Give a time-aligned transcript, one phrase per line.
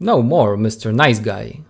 [0.00, 0.92] No more, Mr.
[0.92, 1.62] Nice Guy.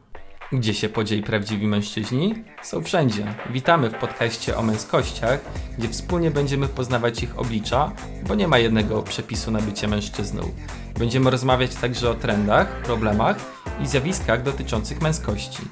[0.53, 2.35] Gdzie się podzieli prawdziwi mężczyźni?
[2.63, 3.35] Są wszędzie.
[3.51, 5.41] Witamy w podcaście o męskościach,
[5.79, 7.93] gdzie wspólnie będziemy poznawać ich oblicza,
[8.29, 10.43] bo nie ma jednego przepisu na bycie mężczyzną.
[10.99, 13.37] Będziemy rozmawiać także o trendach, problemach
[13.83, 15.63] i zjawiskach dotyczących męskości.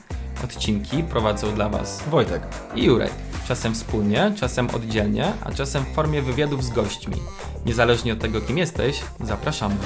[0.44, 2.42] Odcinki prowadzą dla Was Wojtek
[2.74, 3.12] i Jurek.
[3.48, 7.16] Czasem wspólnie, czasem oddzielnie, a czasem w formie wywiadów z gośćmi.
[7.66, 9.76] Niezależnie od tego, kim jesteś, zapraszamy.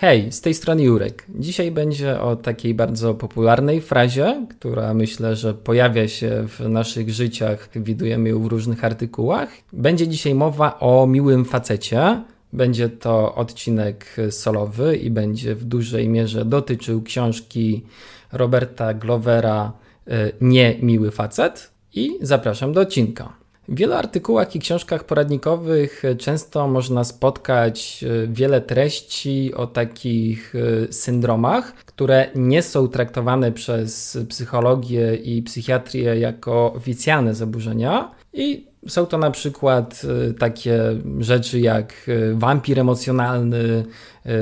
[0.00, 1.24] Hej, z tej strony Jurek.
[1.28, 7.68] Dzisiaj będzie o takiej bardzo popularnej frazie, która myślę, że pojawia się w naszych życiach,
[7.76, 9.48] widujemy ją w różnych artykułach.
[9.72, 12.22] Będzie dzisiaj mowa o miłym facecie.
[12.52, 17.84] Będzie to odcinek solowy i będzie w dużej mierze dotyczył książki
[18.32, 19.72] Roberta Glovera
[20.06, 21.70] e, Nie miły facet.
[21.94, 23.37] I zapraszam do odcinka.
[23.68, 30.92] W wielu artykułach i książkach poradnikowych często można spotkać e, wiele treści o takich e,
[30.92, 38.10] syndromach, które nie są traktowane przez psychologię i psychiatrię jako oficjalne zaburzenia.
[38.32, 40.80] I są to na przykład e, takie
[41.20, 43.84] rzeczy jak wampir emocjonalny,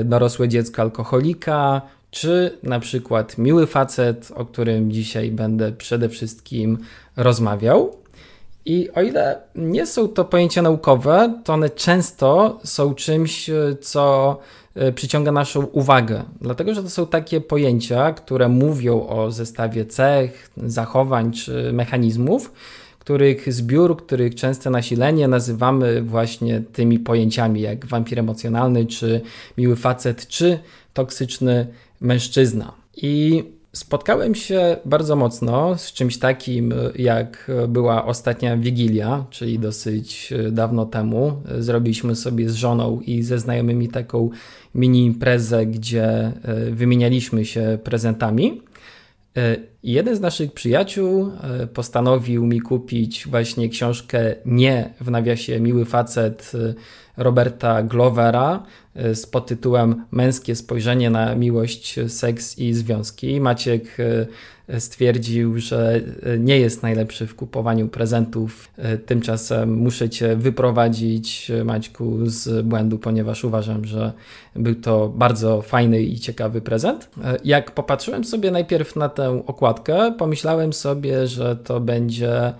[0.05, 6.77] dorosłe dziecko alkoholika, czy na przykład miły facet, o którym dzisiaj będę przede wszystkim
[7.15, 8.06] rozmawiał.
[8.67, 14.37] I o ile nie są to pojęcia naukowe, to one często są czymś, e, co
[14.75, 20.49] e, przyciąga naszą uwagę, dlatego że to są takie pojęcia, które mówią o zestawie cech,
[20.57, 22.51] zachowań czy mechanizmów,
[22.99, 29.21] których zbiór, których częste nasilenie nazywamy właśnie tymi pojęciami jak wampir emocjonalny, czy
[29.57, 30.59] miły facet, czy
[30.93, 31.67] toksyczny
[32.01, 32.73] mężczyzna.
[32.97, 33.43] I
[33.77, 41.41] Spotkałem się bardzo mocno z czymś takim, jak była ostatnia Wigilia, czyli dosyć dawno temu.
[41.59, 44.29] Zrobiliśmy sobie z żoną i ze znajomymi taką
[44.75, 46.33] mini imprezę, gdzie e,
[46.71, 48.61] wymienialiśmy się prezentami.
[49.37, 55.85] E, jeden z naszych przyjaciół e, postanowił mi kupić właśnie książkę Nie w nawiasie Miły
[55.85, 56.51] Facet
[57.17, 58.63] Roberta Glovera
[59.13, 63.41] z podtytułem Męskie spojrzenie na miłość, seks i związki.
[63.41, 63.97] Maciek
[64.69, 68.69] e, stwierdził, że e, nie jest najlepszy w kupowaniu prezentów.
[69.05, 74.13] Tymczasem muszę Cię wyprowadzić, Maćku, z błędu, ponieważ uważam, że
[74.55, 77.09] był to bardzo fajny i ciekawy prezent.
[77.43, 82.53] Jak popatrzyłem sobie najpierw na tę okładkę, pomyślałem sobie, że to będzie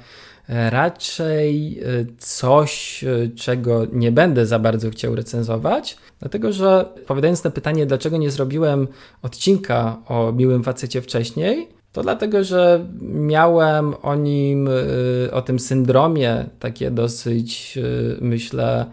[0.50, 1.84] raczej e,
[2.18, 8.18] coś, e, czego nie będę za bardzo chciał recenzować, dlatego że odpowiadając na pytanie, dlaczego
[8.18, 8.88] nie zrobiłem
[9.22, 16.46] odcinka o miłym facecie wcześniej, to dlatego, że miałem o nim, e, o tym syndromie
[16.60, 17.80] takie dosyć,
[18.22, 18.86] myślę,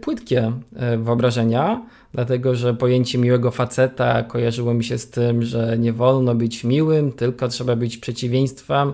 [0.00, 0.52] płytkie
[0.98, 6.64] wyobrażenia, dlatego że pojęcie miłego faceta kojarzyło mi się z tym, że nie wolno być
[6.64, 8.92] miłym, tylko trzeba być przeciwieństwem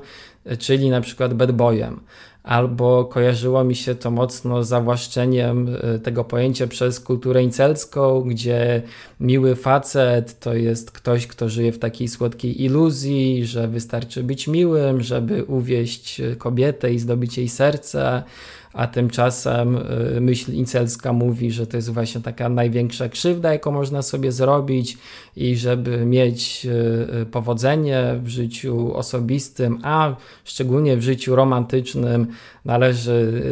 [0.59, 2.01] czyli na przykład bad boyem.
[2.43, 8.83] Albo kojarzyło mi się to mocno z zawłaszczeniem e, tego pojęcia przez kulturę incelską, gdzie
[9.21, 15.01] miły facet to jest ktoś, kto żyje w takiej słodkiej iluzji, że wystarczy być miłym,
[15.01, 18.23] żeby uwieść kobietę i zdobyć jej serce
[18.77, 19.77] a tymczasem
[20.17, 24.99] y, myśl incelska mówi, że to jest właśnie taka największa krzywda, jaką można sobie zrobić
[25.37, 32.27] i żeby mieć y, y, powodzenie w życiu osobistym, a szczególnie w życiu romantycznym,
[32.65, 33.43] należy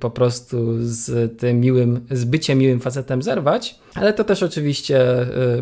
[0.00, 3.78] po prostu z tym miłym, z byciem miłym facetem zerwać.
[3.94, 5.00] Ale to też oczywiście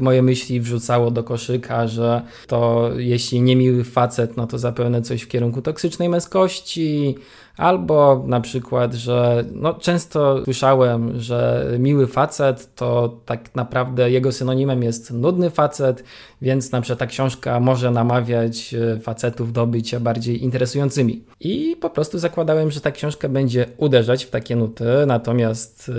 [0.00, 5.22] moje myśli wrzucało do koszyka, że to jeśli nie miły facet, no to zapewne coś
[5.22, 7.16] w kierunku toksycznej męskości,
[7.60, 14.82] Albo na przykład, że no, często słyszałem, że miły facet to tak naprawdę jego synonimem
[14.82, 16.04] jest nudny facet,
[16.42, 21.24] więc na przykład ta książka może namawiać e, facetów do bycia bardziej interesującymi.
[21.40, 25.92] I po prostu zakładałem, że ta książka będzie uderzać w takie nuty, natomiast e,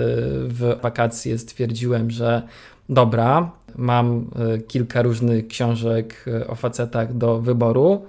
[0.48, 2.42] w wakacje stwierdziłem, że
[2.88, 8.02] dobra, mam e, kilka różnych książek o facetach do wyboru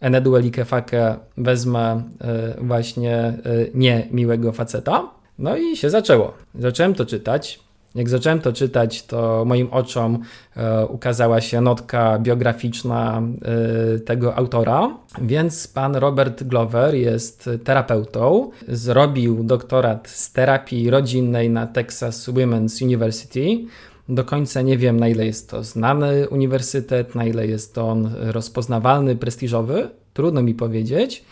[0.00, 2.02] Enedu Elikefake wezmę
[2.58, 3.38] właśnie
[3.74, 5.10] nie miłego faceta.
[5.38, 6.32] No i się zaczęło.
[6.54, 7.67] Zacząłem to czytać.
[7.98, 10.18] Jak zacząłem to czytać, to moim oczom
[10.56, 13.22] e, ukazała się notka biograficzna
[14.04, 18.50] tego autora, więc pan Robert Glover jest terapeutą.
[18.68, 23.64] Zrobił doktorat z terapii rodzinnej na Texas Women's University.
[24.08, 29.16] Do końca nie wiem, na ile jest to znany uniwersytet, na ile jest on rozpoznawalny,
[29.16, 29.88] prestiżowy.
[30.14, 31.24] Trudno mi powiedzieć.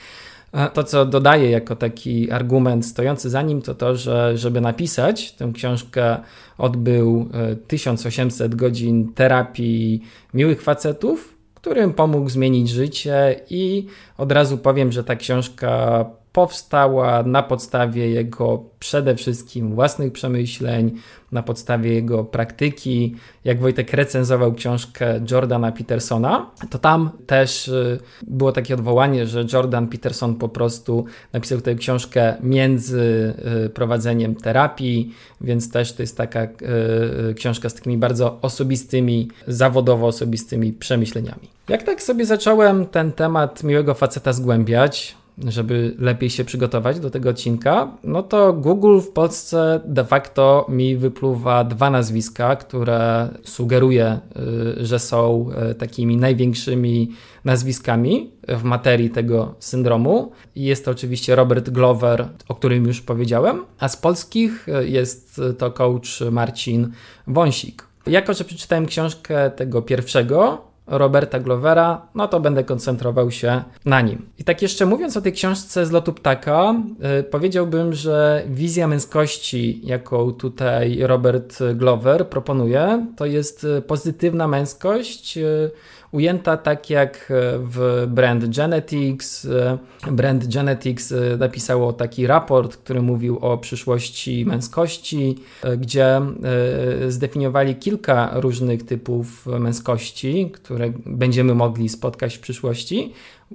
[0.75, 5.51] To, co dodaję jako taki argument stojący za nim, to to, że żeby napisać tę
[5.55, 6.17] książkę,
[6.59, 7.29] odbył
[7.67, 10.03] 1800 e, godzin terapii
[10.35, 13.87] miłych facetów, którym pomógł zmienić życie i
[14.19, 16.05] od razu powiem, że ta książka
[16.37, 20.93] powstała na podstawie jego przede wszystkim własnych przemyśleń,
[21.33, 23.17] na podstawie jego praktyki.
[23.45, 29.89] Jak Wojtek recenzował książkę Jordana Petersona, to tam też y, było takie odwołanie, że Jordan
[29.89, 33.35] Peterson po prostu napisał tę książkę między
[33.67, 40.07] y, prowadzeniem terapii, więc też to jest taka y, książka z takimi bardzo osobistymi, zawodowo
[40.07, 41.49] osobistymi przemyśleniami.
[41.69, 47.31] Jak tak sobie zacząłem ten temat miłego faceta zgłębiać, żeby lepiej się przygotować do tego
[47.31, 54.21] odcinka, no to Google w Polsce de facto mi wypluwa dwa nazwiska, które sugeruje,
[54.81, 57.13] y, że są y, takimi największymi
[57.45, 60.33] nazwiskami w materii tego syndromu.
[60.57, 65.71] Jest to oczywiście Robert Glover, o którym już powiedziałem, a z polskich y, jest to
[65.71, 66.93] coach Marcin
[67.27, 67.87] Wąsik.
[68.07, 74.29] Jako, że przeczytałem książkę tego pierwszego, Roberta Glovera, no to będę koncentrował się na nim.
[74.39, 76.75] I tak jeszcze mówiąc o tej książce z lotu ptaka,
[77.17, 85.37] yy, powiedziałbym, że wizja męskości, jaką tutaj Robert Glover proponuje, to jest pozytywna męskość.
[85.37, 85.71] Yy,
[86.17, 89.45] ujęta tak jak e, w Brand Genetics.
[89.45, 89.79] E,
[90.11, 95.39] Brand Genetics e, napisało taki raport, który mówił o przyszłości męskości,
[95.79, 96.21] gdzie
[97.09, 103.13] zdefiniowali kilka różnych typów męskości, które będziemy mogli spotkać w przyszłości.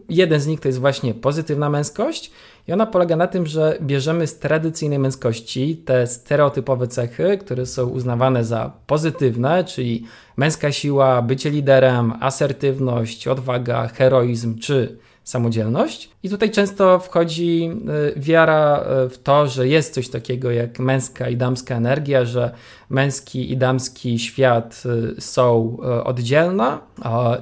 [0.10, 2.32] Jeden z nich to jest właśnie pozytywna męskość,
[2.68, 7.88] i ona polega na tym, że bierzemy z tradycyjnej męskości te stereotypowe cechy, które są
[7.88, 10.06] uznawane za pozytywne, czyli
[10.38, 16.10] męska siła, bycie liderem, asertywność, odwaga, heroizm czy samodzielność.
[16.24, 17.70] I tutaj często wchodzi
[18.16, 22.52] y, wiara y, w to, że jest coś takiego jak męska i damska energia, że
[22.90, 24.84] męski i damski świat
[25.18, 26.78] y, są oddzielne.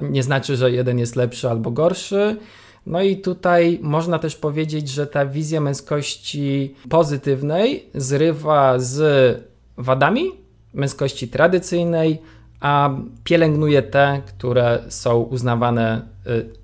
[0.01, 2.37] Nie znaczy, że jeden jest lepszy albo gorszy.
[2.85, 9.01] No i tutaj można też powiedzieć, że ta wizja męskości pozytywnej zrywa z
[9.77, 10.31] wadami
[10.73, 12.21] męskości tradycyjnej,
[12.59, 12.89] a
[13.23, 16.01] pielęgnuje te, które są uznawane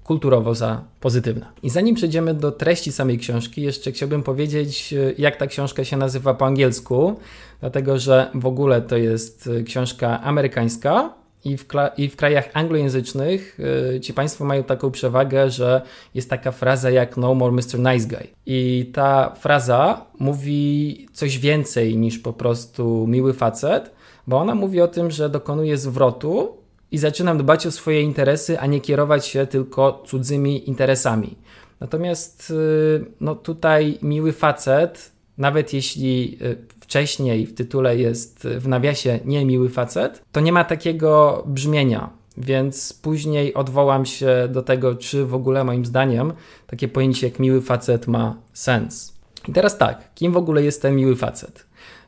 [0.05, 1.45] kulturowo za pozytywne.
[1.63, 5.97] I zanim przejdziemy do treści samej książki, jeszcze chciałbym powiedzieć, y, jak ta książka się
[5.97, 7.19] nazywa po angielsku,
[7.59, 11.13] dlatego że w ogóle to jest y, książka amerykańska,
[11.45, 11.65] i w,
[11.97, 13.59] i w krajach anglojęzycznych
[13.93, 15.81] yy, ci państwo mają taką przewagę, że
[16.13, 17.79] jest taka fraza jak no more Mr.
[17.79, 18.27] Nice Guy.
[18.45, 23.91] I ta fraza mówi coś więcej niż po prostu miły facet,
[24.27, 28.65] bo ona mówi o tym, że dokonuje zwrotu i zaczynam dbać o swoje interesy, a
[28.65, 31.35] nie kierować się tylko cudzymi interesami.
[31.79, 39.19] Natomiast yy, no tutaj miły facet, nawet jeśli yy, wcześniej w tytule jest w nawiasie
[39.25, 42.09] niemiły facet, to nie ma takiego brzmienia.
[42.37, 46.33] Więc później odwołam się do tego, czy w ogóle moim zdaniem
[46.67, 49.15] takie pojęcie jak miły facet ma sens.
[49.47, 51.64] I teraz tak, kim w ogóle jest ten miły facet?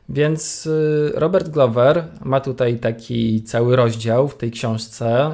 [0.08, 5.30] Więc y, Robert Glover ma tutaj taki cały rozdział w tej książce,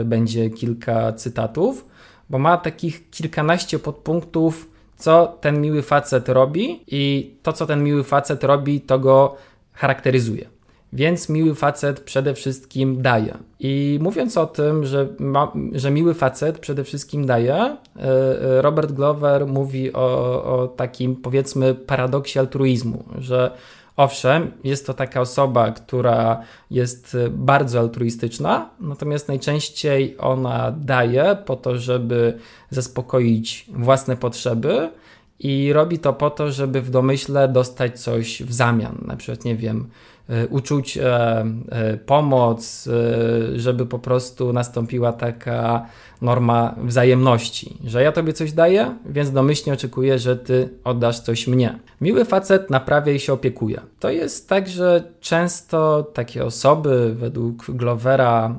[0.00, 1.84] y, będzie kilka cytatów,
[2.30, 8.04] bo ma takich kilkanaście podpunktów co ten miły facet robi i to, co ten miły
[8.04, 9.36] facet robi, to go
[9.72, 10.48] charakteryzuje.
[10.92, 13.38] Więc miły facet przede wszystkim daje.
[13.60, 17.76] I mówiąc o tym, że, ma, że miły facet przede wszystkim daje, e,
[18.62, 23.50] Robert Glover mówi o, o takim powiedzmy paradoksie altruizmu, że
[23.98, 31.78] Owszem, jest to taka osoba, która jest bardzo altruistyczna, natomiast najczęściej ona daje po to,
[31.78, 32.38] żeby
[32.70, 34.90] zaspokoić własne potrzeby
[35.40, 39.04] i robi to po to, żeby w domyśle dostać coś w zamian.
[39.06, 39.88] Na przykład, nie wiem,
[40.28, 41.44] E, uczuć e,
[42.06, 45.86] pomoc, e, żeby po prostu nastąpiła taka
[46.22, 51.78] norma wzajemności, że ja tobie coś daję, więc domyślnie oczekuję, że ty oddasz coś mnie.
[52.00, 53.80] Miły facet naprawia i się opiekuje.
[54.00, 58.54] To jest tak, że często takie osoby według Glovera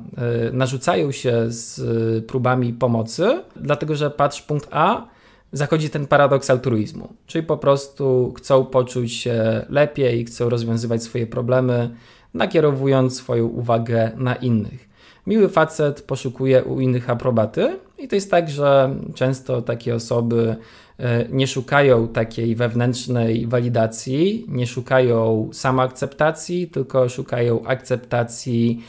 [0.52, 1.80] narzucają się z
[2.26, 5.06] próbami pomocy, dlatego że patrz punkt A,
[5.52, 11.90] zachodzi ten paradoks altruizmu, czyli po prostu chcą poczuć się lepiej, chcą rozwiązywać swoje problemy,
[12.34, 14.90] nakierowując swoją uwagę na innych.
[15.26, 20.56] Miły facet poszukuje u innych aprobaty, i to jest tak, że często takie osoby
[20.98, 28.82] e, nie szukają takiej wewnętrznej walidacji, nie szukają samoakceptacji, tylko szukają akceptacji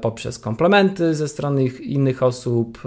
[0.00, 2.82] poprzez komplementy ze strony innych osób,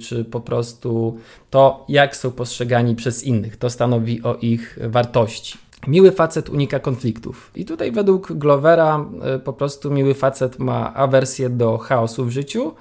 [0.00, 1.18] czy po prostu
[1.50, 3.56] to, jak są postrzegani przez innych.
[3.56, 5.58] To stanowi o ich wartości.
[5.86, 7.50] Miły facet unika konfliktów.
[7.54, 9.04] I tutaj według Glovera
[9.44, 12.72] po prostu miły facet ma awersję do chaosu w życiu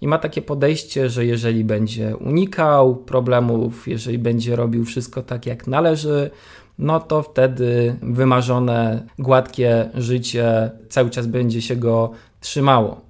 [0.00, 5.66] i ma takie podejście, że jeżeli będzie unikał problemów, jeżeli będzie robił wszystko tak jak
[5.66, 6.30] należy,
[6.78, 13.00] no to wtedy wymarzone, gładkie życie cały czas będzie się go trzymało.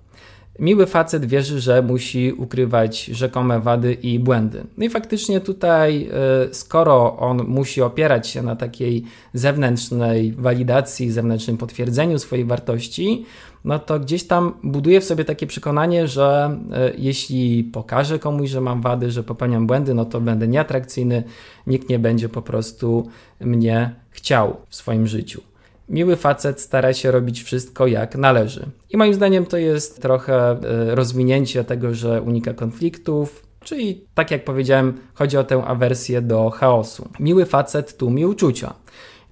[0.58, 4.64] Miły facet wierzy, że musi ukrywać rzekome wady i błędy.
[4.76, 6.08] No i faktycznie tutaj,
[6.50, 13.24] e, skoro on musi opierać się na takiej zewnętrznej walidacji, zewnętrznym potwierdzeniu swojej wartości,
[13.64, 18.60] no to gdzieś tam buduje w sobie takie przekonanie, że e, jeśli pokażę komuś, że
[18.60, 21.24] mam wady, że popełniam błędy, no to będę nieatrakcyjny,
[21.66, 23.08] nikt nie będzie po prostu
[23.40, 25.53] mnie chciał w swoim życiu.
[25.88, 28.66] Miły facet stara się robić wszystko jak należy.
[28.90, 34.44] I moim zdaniem to jest trochę e, rozwinięcie tego, że unika konfliktów, czyli tak jak
[34.44, 37.08] powiedziałem, chodzi o tę awersję do chaosu.
[37.20, 38.74] Miły facet tłumi uczucia.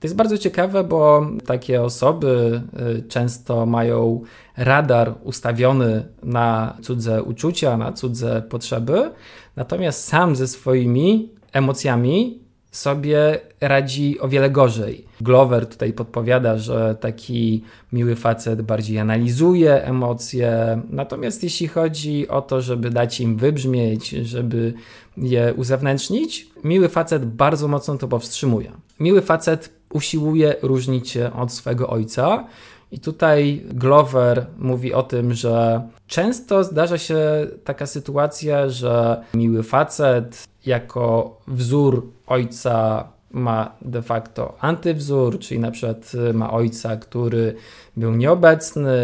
[0.02, 2.62] To jest bardzo ciekawe, bo takie osoby
[2.98, 4.22] y, często mają
[4.56, 9.10] radar ustawiony na cudze uczucia, na cudze potrzeby,
[9.56, 12.41] natomiast sam ze swoimi emocjami
[12.72, 15.04] sobie radzi o wiele gorzej.
[15.20, 22.60] Glover tutaj podpowiada, że taki miły facet bardziej analizuje emocje, natomiast jeśli chodzi o to,
[22.60, 24.74] żeby dać im wybrzmieć, żeby
[25.16, 28.72] je uzewnętrznić, miły facet bardzo mocno to powstrzymuje.
[29.00, 32.46] Miły facet usiłuje różnić się od swego ojca.
[32.92, 40.48] I tutaj Glover mówi o tym, że często zdarza się taka sytuacja, że miły facet
[40.66, 47.54] jako wzór ojca ma de facto antywzór, czyli na przykład ma ojca, który
[47.96, 48.94] był nieobecny,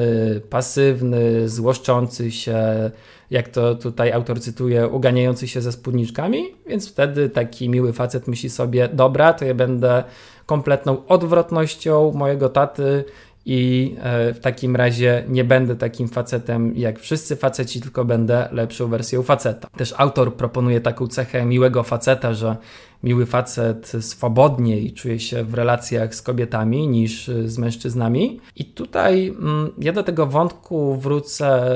[0.51, 2.91] pasywny, złoszczący się,
[3.31, 8.51] jak to tutaj autor cytuje, uganiający się ze spódniczkami, więc wtedy taki miły facet myśli
[8.51, 10.05] sobie, dobra, to ja będę
[10.47, 13.05] kompletną odwrotnością mojego taty
[13.51, 18.89] i e, w takim razie nie będę takim facetem jak wszyscy faceci, tylko będę lepszą
[18.89, 19.69] wersją faceta.
[19.77, 22.57] Też autor proponuje taką cechę miłego faceta, że
[23.03, 28.41] miły facet swobodniej czuje się w relacjach z kobietami niż z mężczyznami.
[28.57, 31.73] I tutaj mm, ja do tego wątku wrócę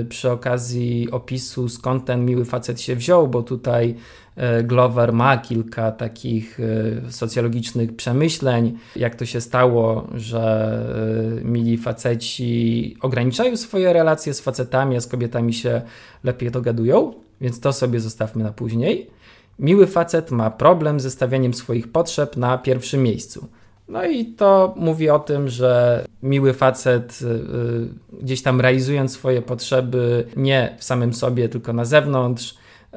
[0.00, 3.94] y, przy okazji opisu, skąd ten miły facet się wziął, bo tutaj
[4.60, 10.84] y, Glover ma kilka takich y, socjologicznych przemyśleń, jak to się stało, że
[11.44, 15.82] mili faceci ograniczają swoje relacje z facetami, a z kobietami się
[16.24, 19.10] lepiej dogadują, więc to sobie zostawmy na później.
[19.58, 23.48] Miły facet ma problem ze stawianiem swoich potrzeb na pierwszym miejscu.
[23.88, 27.18] No i to mówi o tym, że miły facet
[28.12, 32.96] y, gdzieś tam realizując swoje potrzeby nie w samym sobie, tylko na zewnątrz, y,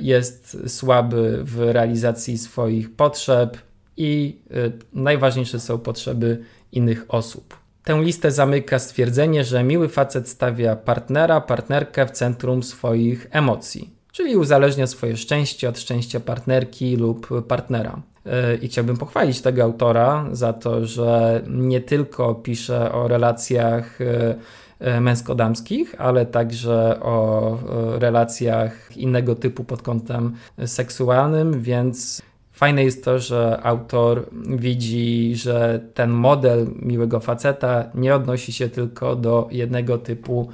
[0.00, 3.58] jest słaby w realizacji swoich potrzeb
[3.96, 6.38] i y, najważniejsze są potrzeby
[6.72, 7.56] innych osób.
[7.84, 14.36] Tę listę zamyka stwierdzenie, że miły facet stawia partnera, partnerkę w centrum swoich emocji czyli
[14.36, 18.02] uzależnia swoje szczęście od szczęścia partnerki lub partnera.
[18.26, 24.34] E, I chciałbym pochwalić tego autora za to, że nie tylko pisze o relacjach e,
[24.80, 27.58] e, męsko-damskich, ale także o
[27.98, 30.34] relacjach innego typu pod kątem
[30.66, 32.22] seksualnym, więc
[32.52, 39.16] fajne jest to, że autor widzi, że ten model miłego faceta nie odnosi się tylko
[39.16, 40.48] do jednego typu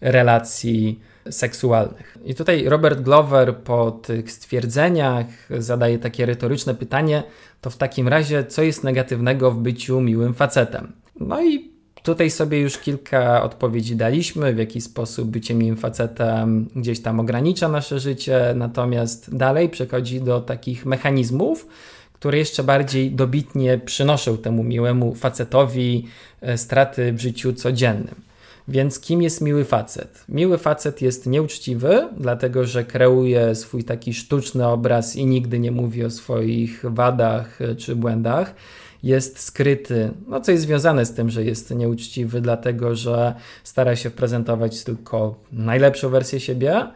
[0.00, 2.18] relacji seksualnych.
[2.24, 5.26] I tutaj Robert Glover po tych stwierdzeniach
[5.58, 7.22] zadaje takie retoryczne pytanie:
[7.60, 10.92] to w takim razie, co jest negatywnego w byciu miłym facetem?
[11.20, 11.70] No i
[12.02, 17.68] tutaj sobie już kilka odpowiedzi daliśmy, w jaki sposób bycie miłym facetem gdzieś tam ogranicza
[17.68, 21.66] nasze życie, natomiast dalej przechodzi do takich mechanizmów,
[22.12, 26.06] które jeszcze bardziej dobitnie przynoszą temu miłemu facetowi
[26.40, 28.29] e, straty w życiu codziennym.
[28.68, 30.24] Więc kim jest miły facet?
[30.28, 36.04] Miły facet jest nieuczciwy, dlatego że kreuje swój taki sztuczny obraz i nigdy nie mówi
[36.04, 38.54] o swoich wadach czy błędach.
[39.02, 44.10] Jest skryty, no co jest związane z tym, że jest nieuczciwy, dlatego że stara się
[44.10, 46.86] prezentować tylko najlepszą wersję siebie.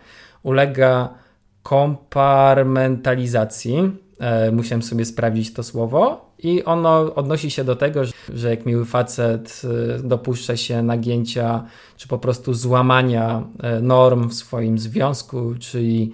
[0.43, 1.15] Ulega
[1.63, 3.91] komparmentalizacji,
[4.21, 8.03] e, musiałem sobie sprawdzić to słowo, i ono odnosi się do tego,
[8.35, 9.63] że jak miły facet
[9.99, 11.65] y, dopuszcza się nagięcia,
[11.97, 13.43] czy po prostu złamania
[13.79, 16.13] y, norm w swoim związku, czyli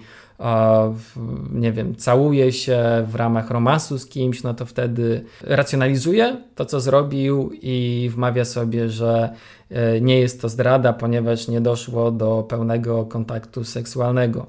[1.51, 6.79] nie wiem, całuje się w ramach romansu z kimś, no to wtedy racjonalizuje to, co
[6.79, 9.29] zrobił i wmawia sobie, że
[9.69, 14.47] e, nie jest to zdrada, ponieważ nie doszło do pełnego kontaktu seksualnego.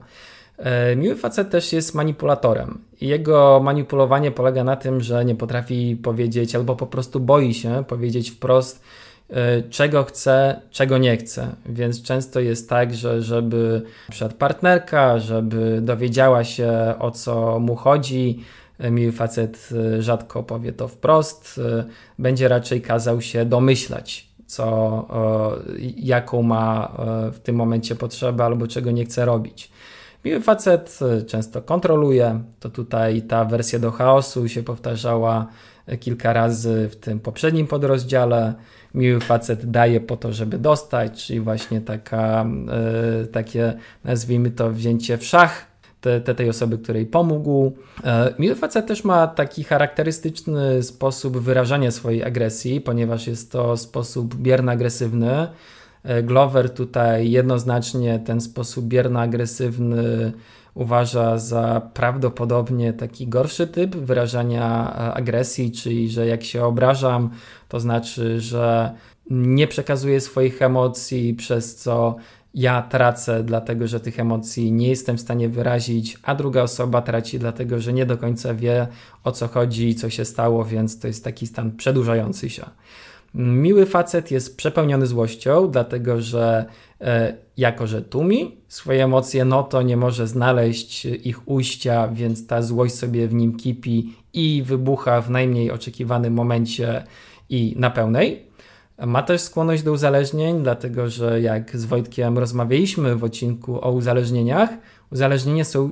[0.59, 2.79] E, miły facet też jest manipulatorem.
[3.01, 8.31] Jego manipulowanie polega na tym, że nie potrafi powiedzieć albo po prostu boi się powiedzieć
[8.31, 8.83] wprost,
[9.31, 11.57] e, czego chce, czego nie chce.
[11.67, 18.45] Więc często jest tak, że żeby przed partnerka, żeby dowiedziała się o co mu chodzi,
[18.79, 19.69] e, miły facet
[19.99, 21.61] rzadko powie to wprost,
[22.19, 25.09] będzie raczej kazał się domyślać, co,
[25.97, 26.93] jaką ma
[27.33, 29.73] w tym momencie potrzebę albo czego nie chce robić.
[30.25, 35.47] Miły facet y, często kontroluje, to tutaj ta wersja do chaosu się powtarzała
[35.93, 38.55] y, kilka razy w tym poprzednim podrozdziale.
[38.95, 42.47] Miły facet daje po to, żeby dostać, czyli właśnie taka,
[43.23, 43.75] y, takie
[44.05, 45.67] nazwijmy to wzięcie w szach
[46.01, 47.73] te, te, tej osoby, której pomógł.
[48.39, 55.49] Miły facet też ma taki charakterystyczny sposób wyrażania swojej agresji, ponieważ jest to sposób bierno-agresywny.
[56.05, 60.33] E, Glover tutaj jednoznacznie ten sposób bierno-agresywny
[60.75, 67.31] uważa za prawdopodobnie taki gorszy typ wyrażania e, agresji, czyli że jak się obrażam,
[67.69, 68.93] to znaczy, że
[69.31, 72.17] nie przekazuję swoich emocji, przez co
[72.55, 77.39] ja tracę, dlatego że tych emocji nie jestem w stanie wyrazić, a druga osoba traci,
[77.39, 78.87] dlatego że nie do końca wie
[79.25, 82.65] o co chodzi i co się stało, więc to jest taki stan przedłużający się.
[83.35, 86.65] Miły facet jest przepełniony złością, dlatego że
[87.01, 92.63] e, jako, że tłumi swoje emocje, no to nie może znaleźć ich ujścia, więc ta
[92.63, 97.05] złość sobie w nim kipi i wybucha w najmniej oczekiwanym momencie
[97.49, 98.47] i na pełnej.
[99.07, 104.71] Ma też skłonność do uzależnień, dlatego że jak z Wojtkiem rozmawialiśmy w odcinku o uzależnieniach,
[105.13, 105.91] uzależnienia są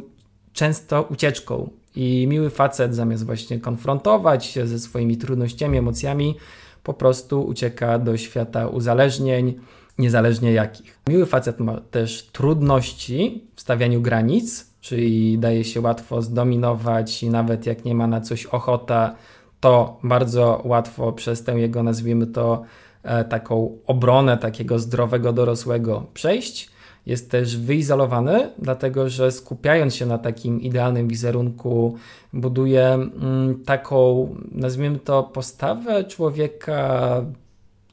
[0.53, 1.71] często ucieczką.
[1.97, 6.37] I miły facet zamiast właśnie konfrontować się ze swoimi trudnościami, emocjami,
[6.83, 9.61] po prostu ucieka do świata uzależnień,
[9.99, 10.99] niezależnie jakich.
[11.09, 17.67] Miły facet ma też trudności w stawianiu granic, czyli daje się łatwo zdominować i nawet
[17.67, 19.15] jak nie ma na coś ochota,
[19.61, 22.63] to bardzo łatwo przez tę jego, nazwijmy to,
[23.03, 26.70] e, taką obronę takiego zdrowego dorosłego przejść
[27.07, 31.99] jest też wyizolowany, dlatego że skupiając się na takim idealnym wizerunku,
[32.33, 37.25] buduje mm, taką, nazwijmy to, postawę człowieka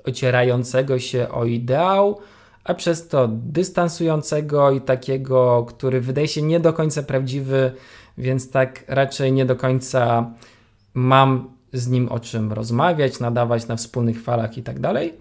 [0.05, 2.19] ocierającego się o ideał,
[2.63, 7.71] a przez to dystansującego i takiego, który wydaje się nie do końca prawdziwy,
[8.17, 10.31] więc tak raczej nie do końca
[10.93, 15.13] mam z nim o czym rozmawiać, nadawać na wspólnych falach i tak dalej.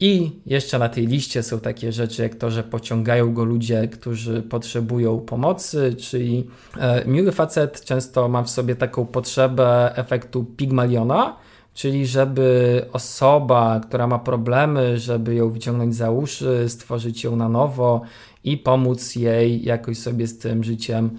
[0.00, 4.42] I jeszcze na tej liście są takie rzeczy jak to, że pociągają go ludzie, którzy
[4.42, 6.46] potrzebują pomocy, czyli
[6.78, 11.36] e, miły facet często ma w sobie taką potrzebę efektu Pigmaliona,
[11.74, 18.00] czyli żeby osoba, która ma problemy, żeby ją wyciągnąć za uszy, stworzyć ją na nowo
[18.44, 21.10] i pomóc jej jakoś sobie z tym życiem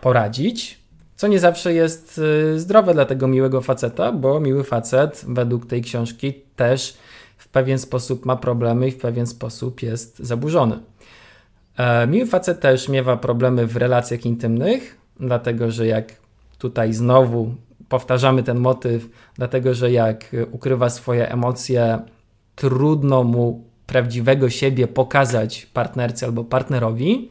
[0.00, 0.78] poradzić.
[1.16, 2.20] Co nie zawsze jest
[2.54, 6.96] e, zdrowe dla tego miłego faceta, bo miły facet według tej książki też
[7.56, 10.78] pewien sposób ma problemy i w pewien sposób jest zaburzony.
[11.76, 16.12] E, miły facet też miewa problemy w relacjach intymnych, dlatego że jak
[16.58, 17.54] tutaj znowu
[17.88, 21.98] powtarzamy ten motyw, dlatego że jak ukrywa swoje emocje,
[22.56, 27.30] trudno mu prawdziwego siebie pokazać partnerce albo partnerowi.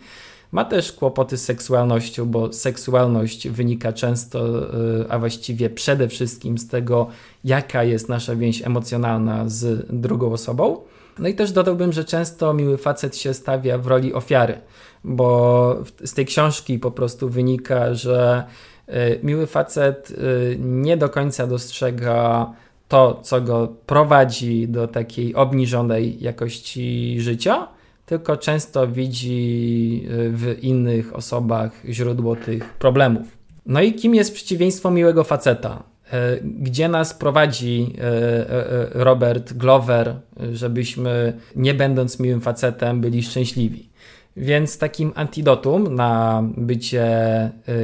[0.52, 4.64] Ma też kłopoty z seksualnością, bo seksualność wynika często,
[5.02, 7.08] y, a właściwie przede wszystkim z tego,
[7.44, 10.82] jaka jest nasza więź emocjonalna z drugą osobą.
[11.20, 14.58] No i też dodałbym, że często miły facet się stawia w roli ofiary,
[15.04, 18.44] bo z tej książki po prostu wynika, że
[18.90, 22.54] y, miły facet y, nie do końca dostrzega
[22.88, 27.68] to, co go prowadzi do takiej obniżonej jakości życia
[28.06, 33.38] tylko często widzi y, w innych osobach źródło tych problemów.
[33.66, 35.84] No i kim jest przeciwieństwo miłego faceta?
[36.14, 40.16] Y, gdzie nas prowadzi y, Robert Glover,
[40.54, 43.90] żebyśmy nie będąc miłym facetem byli szczęśliwi?
[44.38, 47.06] Więc takim antidotum na bycie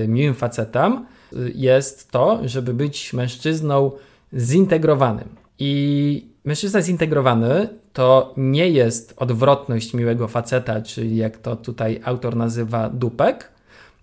[0.07, 1.05] miłym facetem
[1.55, 3.91] jest to, żeby być mężczyzną
[4.37, 5.29] zintegrowanym.
[5.59, 12.89] I mężczyzna zintegrowany to nie jest odwrotność miłego faceta, czyli jak to tutaj autor nazywa
[12.89, 13.51] dupek,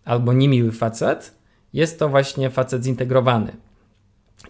[0.04, 1.34] albo niemiły facet.
[1.72, 3.52] Jest to właśnie facet zintegrowany.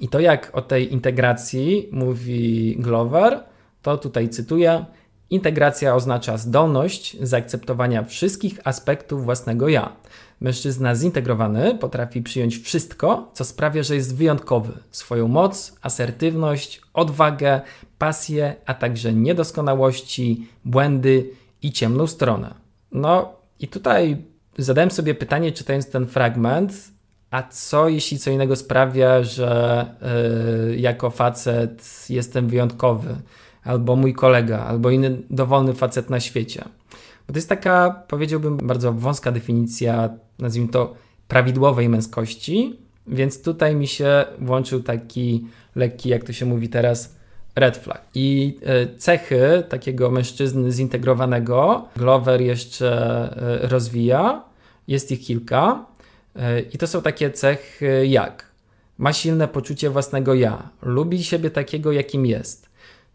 [0.00, 3.40] I to jak o tej integracji mówi Glover,
[3.82, 4.84] to tutaj cytuję:
[5.30, 9.92] Integracja oznacza zdolność zaakceptowania wszystkich aspektów własnego ja.
[10.40, 14.72] Mężczyzna zintegrowany potrafi przyjąć wszystko, co sprawia, że jest wyjątkowy.
[14.90, 17.60] Swoją moc, asertywność, odwagę,
[17.98, 21.30] pasję, a także niedoskonałości, błędy
[21.62, 22.54] i ciemną stronę.
[22.92, 24.16] No i tutaj
[24.58, 26.72] zadałem sobie pytanie, czytając ten fragment,
[27.30, 29.86] a co jeśli co innego sprawia, że
[30.68, 33.16] yy, jako facet jestem wyjątkowy,
[33.64, 36.64] albo mój kolega, albo inny dowolny facet na świecie?
[37.26, 40.94] Bo to jest taka, powiedziałbym, bardzo wąska definicja, nazwijmy to,
[41.28, 47.17] prawidłowej męskości, więc tutaj mi się włączył taki lekki, jak to się mówi teraz,
[47.58, 48.00] red flag.
[48.14, 52.90] I e, cechy takiego mężczyzny zintegrowanego Glover jeszcze
[53.62, 54.42] e, rozwija.
[54.88, 55.84] Jest ich kilka.
[56.36, 58.48] E, I to są takie cechy jak
[58.98, 62.68] ma silne poczucie własnego ja, lubi siebie takiego, jakim jest,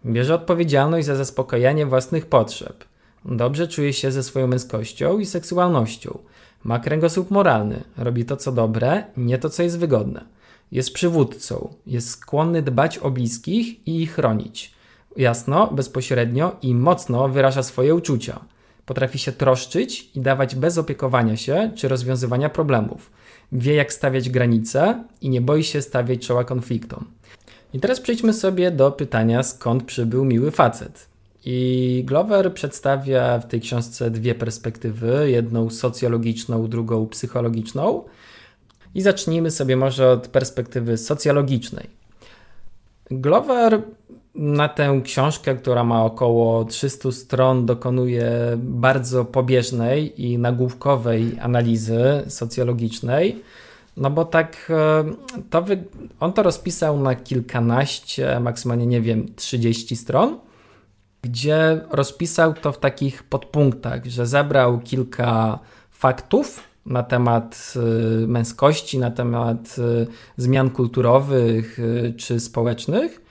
[0.06, 2.84] bierze odpowiedzialność za zaspokajanie własnych potrzeb,
[3.26, 6.20] dobrze czuje się ze swoją męskością i seksualnością,
[6.64, 10.26] ma kręgosłup moralny, robi to, co dobre, nie to, co jest wygodne
[10.74, 14.74] jest przywódcą, jest skłonny dbać o bliskich i ich chronić.
[15.18, 18.40] Jasno, bezpośrednio i mocno wyraża swoje uczucia.
[18.86, 23.12] Potrafi się troszczyć i dawać bez opiekowania się czy rozwiązywania problemów.
[23.52, 27.06] Wie, jak stawiać granice i nie boi się stawiać czoła konfliktom.
[27.74, 31.08] I teraz przejdźmy sobie do pytania, skąd przybył miły facet.
[31.46, 38.04] I Glover przedstawia w tej książce dwie perspektywy: jedną socjologiczną, drugą psychologiczną.
[38.96, 41.90] I zacznijmy sobie może od perspektywy socjologicznej.
[43.12, 43.82] Glover
[44.36, 53.42] na tę książkę, która ma około 300 stron, dokonuje bardzo pobieżnej i nagłówkowej analizy socjologicznej.
[53.98, 55.04] No bo tak, e,
[55.50, 55.84] to wy...
[56.20, 60.40] on to rozpisał na kilkanaście, maksymalnie nie wiem, 30 stron,
[61.22, 65.60] gdzie rozpisał to w takich podpunktach, że zebrał kilka
[65.92, 67.74] faktów, na temat
[68.24, 73.22] y, męskości, na temat y, zmian kulturowych y, czy społecznych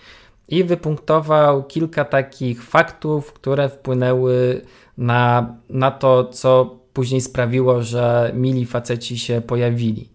[0.49, 4.61] i wypunktował kilka takich faktów, które wpłynęły
[4.99, 10.09] na, na to, co później sprawiło, że mili faceci się pojawili.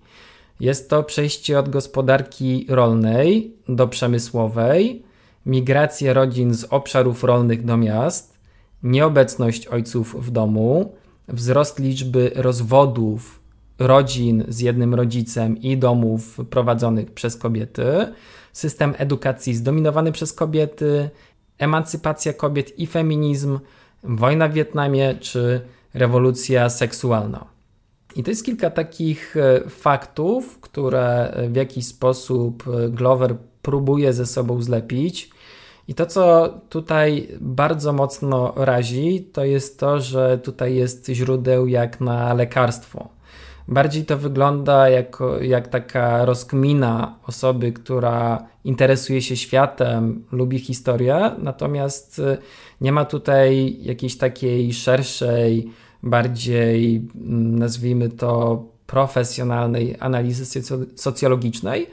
[0.59, 5.03] Jest to przejście od gospodarki rolnej do przemysłowej,
[5.45, 8.37] migrację rodzin z obszarów rolnych do miast,
[8.83, 10.95] nieobecność ojców w domu,
[11.27, 13.39] wzrost liczby rozwodów
[13.79, 18.13] rodzin z jednym rodzicem i domów prowadzonych przez kobiety,
[18.53, 21.09] system edukacji zdominowany przez kobiety,
[21.57, 23.59] emancypacja kobiet i feminizm,
[24.03, 25.61] wojna w Wietnamie czy
[25.93, 27.45] rewolucja seksualna.
[28.15, 34.25] I to jest kilka takich e, faktów, które w jakiś sposób e, Glover próbuje ze
[34.25, 35.29] sobą zlepić.
[35.87, 42.01] I to, co tutaj bardzo mocno razi, to jest to, że tutaj jest źródeł jak
[42.01, 43.17] na lekarstwo.
[43.67, 52.19] Bardziej to wygląda jako, jak taka rozkmina osoby, która interesuje się światem, lubi historię, natomiast
[52.19, 52.37] y,
[52.81, 55.71] nie ma tutaj jakiejś takiej szerszej,
[56.03, 60.61] bardziej mm, nazwijmy to profesjonalnej analizy
[60.95, 61.87] socjologicznej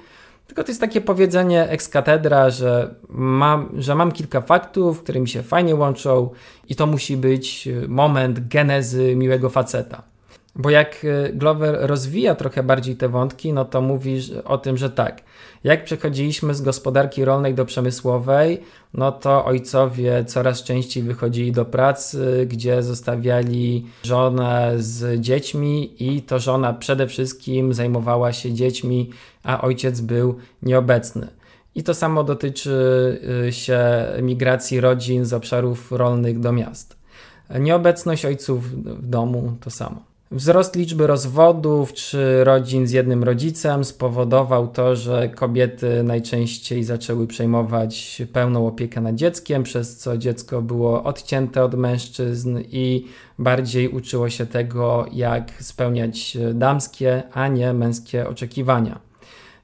[0.47, 5.29] tylko to jest takie powiedzenie ex cathedra, że mam, że mam kilka faktów, które mi
[5.29, 6.31] się fajnie łączą
[6.69, 10.14] i to musi być y, moment genezy miłego faceta.
[10.57, 14.91] Bo jak y, Glover rozwija trochę bardziej te wątki, no to mówi o tym, że
[14.91, 15.23] tak,
[15.65, 18.61] jak przechodziliśmy z gospodarki rolnej do przemysłowej,
[18.95, 26.39] no to ojcowie coraz częściej wychodzili do pracy, gdzie zostawiali żonę z dziećmi i to
[26.39, 29.11] żona przede wszystkim zajmowała się dziećmi,
[29.43, 31.29] a ojciec był nieobecny.
[31.75, 32.73] I to samo dotyczy
[33.49, 33.81] y, się
[34.23, 36.97] migracji rodzin z obszarów rolnych do miast.
[37.61, 40.14] Nieobecność ojców w domu to samo.
[40.35, 48.23] Wzrost liczby rozwodów czy rodzin z jednym rodzicem spowodował to, że kobiety najczęściej zaczęły przejmować
[48.33, 53.07] pełną opiekę nad dzieckiem, przez co dziecko było odcięte od mężczyzn i
[53.39, 59.04] bardziej uczyło się tego, jak spełniać damskie, a nie męskie oczekiwania.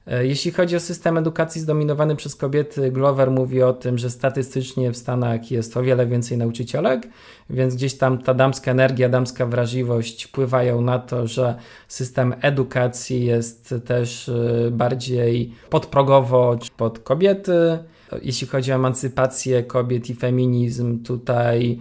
[0.07, 4.91] E, jeśli chodzi o system edukacji zdominowany przez kobiety, Glover mówi o tym, że statystycznie
[4.91, 7.07] w Stanach jest o wiele więcej nauczycielek,
[7.49, 11.55] więc gdzieś tam ta damska energia, damska wrażliwość wpływają na to, że
[11.87, 17.77] system edukacji jest też e, bardziej podprogowo pod kobiety.
[18.21, 21.79] Jeśli chodzi o emancypację kobiet i feminizm, tutaj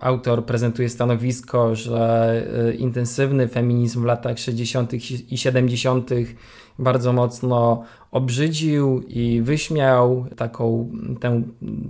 [0.00, 4.92] autor prezentuje stanowisko, że e, intensywny feminizm w latach 60.
[5.32, 6.10] i 70.
[6.78, 11.42] bardzo mocno obrzydził i wyśmiał taką tę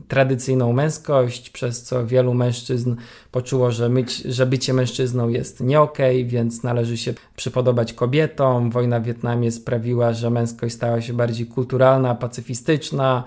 [0.08, 2.96] tradycyjną męskość, przez co wielu mężczyzn
[3.30, 8.70] poczuło, że, myć, że bycie mężczyzną jest nie okay, więc należy się przypodobać kobietom.
[8.70, 13.24] Wojna w Wietnamie sprawiła, że męskość stała się bardziej kulturalna, pacyfistyczna,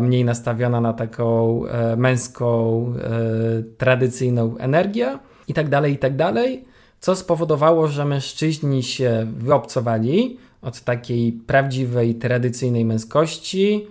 [0.00, 6.64] mniej nastawiona na taką e, męską, e, tradycyjną energię i tak dalej, i tak dalej,
[7.00, 13.86] co spowodowało, że mężczyźni się wyobcowali od takiej prawdziwej, tradycyjnej męskości,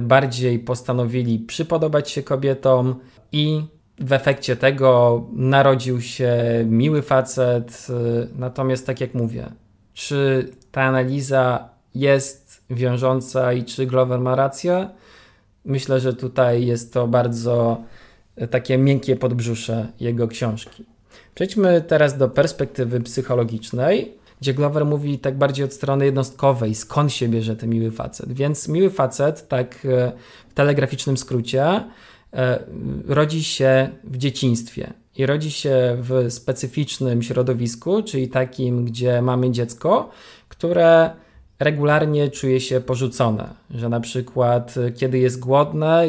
[0.00, 2.94] bardziej postanowili przypodobać się kobietom
[3.32, 3.62] i
[4.00, 6.34] w efekcie tego narodził się
[6.66, 7.86] miły facet.
[8.38, 9.52] Natomiast, tak jak mówię,
[9.94, 14.88] czy ta analiza jest wiążąca i czy Glover ma rację?
[15.64, 17.80] Myślę, że tutaj jest to bardzo
[18.50, 20.84] takie miękkie podbrzusze jego książki.
[21.34, 27.28] Przejdźmy teraz do perspektywy psychologicznej, gdzie Glover mówi tak bardziej od strony jednostkowej, skąd się
[27.28, 28.32] bierze ten miły facet.
[28.32, 30.12] Więc miły facet, tak e,
[30.48, 31.84] w telegraficznym skrócie,
[32.32, 32.64] e,
[33.06, 40.10] rodzi się w dzieciństwie i rodzi się w specyficznym środowisku, czyli takim, gdzie mamy dziecko,
[40.48, 41.10] które
[41.58, 46.04] regularnie czuje się porzucone, że na przykład y, kiedy jest głodne,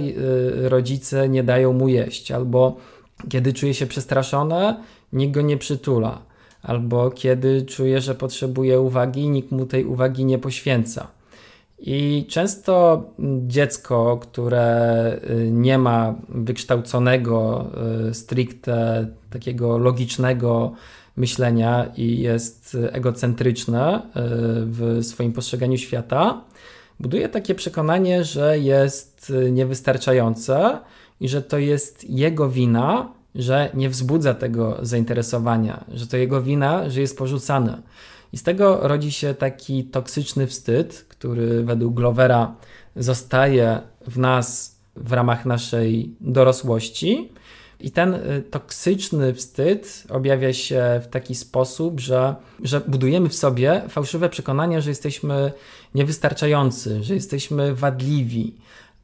[0.55, 2.77] rodzice nie dają mu jeść, albo
[3.29, 6.21] kiedy czuje się przestraszone, nikt go nie przytula,
[6.63, 11.07] albo kiedy czuje, że potrzebuje uwagi, nikt mu tej uwagi nie poświęca.
[11.79, 13.03] I często
[13.47, 17.65] dziecko, które y, nie ma wykształconego,
[18.11, 20.73] stricte takiego logicznego
[21.17, 24.01] myślenia i jest egocentryczne e,
[24.65, 26.41] w swoim postrzeganiu świata,
[26.99, 30.79] buduje takie przekonanie, że jest niewystarczające
[31.19, 36.89] i że to jest jego wina, że nie wzbudza tego zainteresowania, że to jego wina,
[36.89, 37.81] że jest porzucany.
[38.33, 42.55] I z tego rodzi się taki toksyczny wstyd, który według Glovera
[42.95, 47.29] zostaje w nas w ramach naszej dorosłości
[47.79, 53.81] i ten y, toksyczny wstyd objawia się w taki sposób, że, że budujemy w sobie
[53.89, 55.51] fałszywe przekonania, że jesteśmy
[55.95, 58.55] niewystarczający, że jesteśmy wadliwi,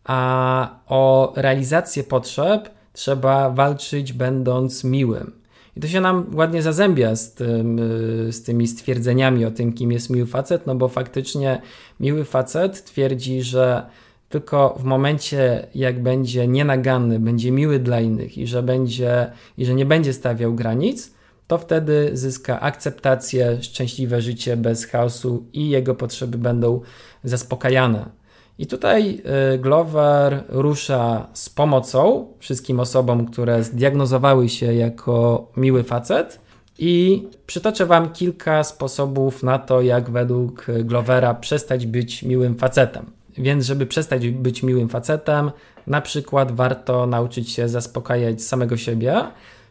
[0.04, 5.32] a o realizację potrzeb trzeba walczyć będąc miłym.
[5.76, 7.80] I to się nam ładnie zazębia z, tym,
[8.28, 11.62] y, z tymi stwierdzeniami o tym, kim jest miły facet, no bo faktycznie
[12.00, 13.86] miły facet twierdzi, że
[14.30, 19.76] tylko w momencie, jak będzie nienaganny, będzie miły dla innych i że, będzie, i że
[19.76, 21.14] nie będzie stawiał granic,
[21.48, 26.82] to wtedy zyska akceptację, szczęśliwe życie bez chaosu i jego potrzeby będą
[27.24, 28.10] zaspokajane.
[28.60, 29.22] I tutaj
[29.54, 36.40] y, Glover rusza z pomocą wszystkim osobom, które zdiagnozowały się jako miły facet.
[36.80, 43.06] I przytoczę Wam kilka sposobów na to, jak według Glovera przestać być miłym facetem.
[43.38, 45.52] Więc, żeby przestać być miłym facetem,
[45.88, 49.24] na przykład warto nauczyć się zaspokajać samego siebie,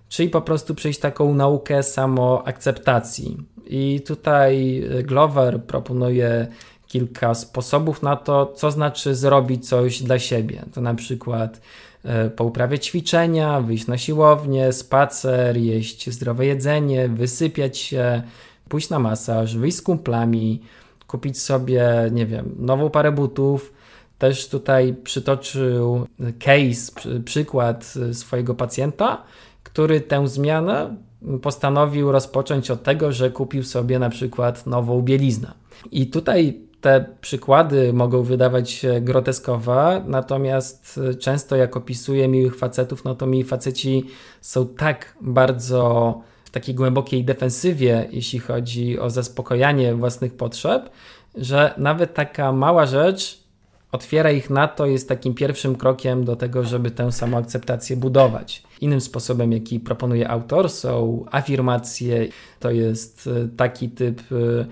[0.08, 3.36] czyli po prostu przejść taką naukę samoakceptacji.
[3.66, 6.46] I tutaj Glover proponuje
[6.88, 10.64] kilka sposobów na to, co znaczy zrobić coś dla siebie.
[10.74, 11.60] To na przykład
[12.04, 18.22] e, pouprawiać ćwiczenia, wyjść na siłownię, spacer, jeść zdrowe jedzenie, wysypiać się,
[18.68, 20.62] pójść na masaż, wyjść z kumplami,
[21.06, 23.72] kupić sobie, nie wiem, nową parę butów.
[24.18, 26.06] Też tutaj przytoczył
[26.38, 29.22] case, przykład swojego pacjenta,
[29.62, 30.96] który tę zmianę
[31.42, 35.52] postanowił rozpocząć od tego, że kupił sobie na przykład nową bieliznę.
[35.90, 43.14] I tutaj te przykłady mogą wydawać się groteskowe, natomiast często jak opisuję miłych facetów, no
[43.14, 44.06] to mili faceci
[44.40, 46.20] są tak bardzo
[46.52, 50.90] takiej głębokiej defensywie, jeśli chodzi o zaspokojanie własnych potrzeb,
[51.34, 53.46] że nawet taka mała rzecz
[53.92, 58.62] otwiera ich na to, jest takim pierwszym krokiem do tego, żeby tę samoakceptację budować.
[58.80, 62.28] Innym sposobem, jaki proponuje autor, są afirmacje.
[62.60, 64.66] To jest e, taki typ e,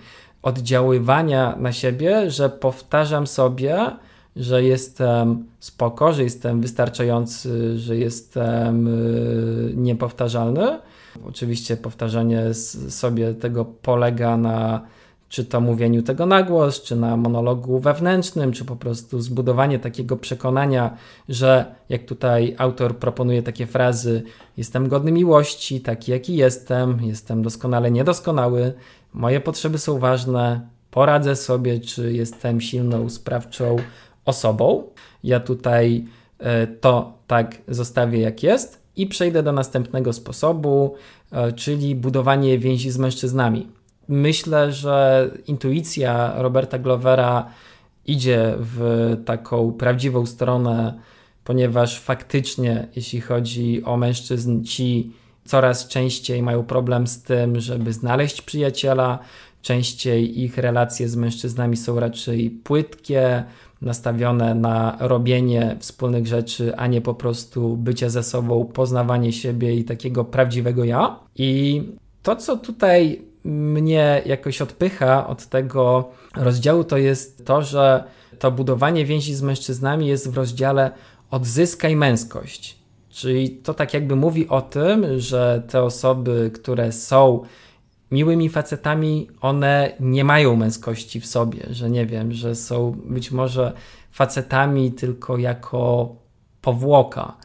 [0.44, 3.90] oddziaływania na siebie, że powtarzam sobie,
[4.36, 8.90] że jestem spoko, że jestem wystarczający, że jestem e,
[9.74, 10.78] niepowtarzalny.
[11.28, 12.54] Oczywiście powtarzanie
[12.88, 14.80] sobie tego polega na
[15.28, 20.16] czy to mówieniu tego na głos, czy na monologu wewnętrznym, czy po prostu zbudowanie takiego
[20.16, 20.96] przekonania,
[21.28, 24.22] że jak tutaj autor proponuje takie frazy,
[24.56, 28.72] jestem godny miłości, taki jaki jestem, jestem doskonale niedoskonały,
[29.14, 33.76] moje potrzeby są ważne, poradzę sobie, czy jestem silną, sprawczą
[34.24, 34.82] osobą.
[35.24, 36.04] Ja tutaj
[36.38, 40.94] e, to tak zostawię jak jest I przejdę do następnego sposobu,
[41.32, 43.68] e, czyli budowanie więzi z mężczyznami.
[44.08, 47.46] Myślę, że intuicja Roberta Glovera
[48.06, 51.00] idzie w taką prawdziwą stronę,
[51.44, 55.12] ponieważ faktycznie, jeśli chodzi o mężczyzn, ci
[55.44, 59.18] coraz częściej mają problem z tym, żeby znaleźć przyjaciela.
[59.62, 63.44] Częściej ich relacje z mężczyznami są raczej płytkie,
[63.82, 69.84] nastawione na robienie wspólnych rzeczy, a nie po prostu bycie ze sobą, poznawanie siebie i
[69.84, 71.18] takiego prawdziwego ja.
[71.36, 71.82] I
[72.22, 78.04] to, co tutaj mnie jakoś odpycha od tego rozdziału, to jest to, że
[78.38, 80.90] to budowanie więzi z mężczyznami jest w rozdziale
[81.30, 82.83] Odzyskaj męskość.
[83.14, 87.42] Czyli to tak jakby mówi o tym, że te osoby, które są
[88.10, 93.72] miłymi facetami, one nie mają męskości w sobie, że nie wiem, że są być może
[94.10, 96.14] facetami tylko jako
[96.60, 97.36] powłoka.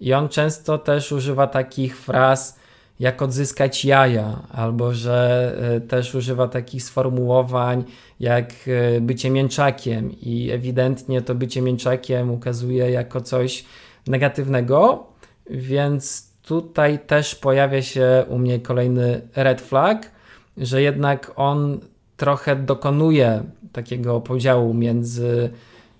[0.00, 2.58] I on często też używa takich fraz,
[3.00, 7.84] jak odzyskać jaja, albo że e, też używa takich sformułowań
[8.20, 13.64] jak e, bycie mięczakiem, i ewidentnie to bycie mięczakiem ukazuje jako coś
[14.06, 15.06] negatywnego,
[15.50, 20.10] więc tutaj też pojawia się u mnie kolejny red flag,
[20.56, 21.80] że jednak on
[22.16, 25.50] trochę dokonuje takiego podziału między